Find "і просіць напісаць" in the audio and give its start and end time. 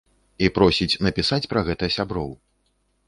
0.45-1.49